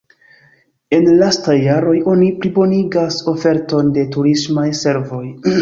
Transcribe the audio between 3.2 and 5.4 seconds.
oferton de turismaj servoj.